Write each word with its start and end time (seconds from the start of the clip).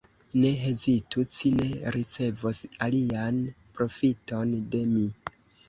Ne 0.43 0.49
hezitu, 0.61 1.25
ci 1.33 1.51
ne 1.57 1.67
ricevos 1.97 2.63
alian 2.87 3.39
profiton 3.79 4.59
de 4.75 4.85
mi! 4.99 5.09